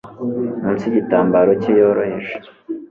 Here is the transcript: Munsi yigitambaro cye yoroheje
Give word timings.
Munsi 0.61 0.83
yigitambaro 0.87 1.51
cye 1.61 1.71
yoroheje 1.79 2.33